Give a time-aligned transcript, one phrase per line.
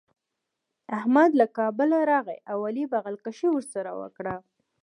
[0.97, 4.35] احمد له کابله راغی او علي بغل کښي ورسره وکړه.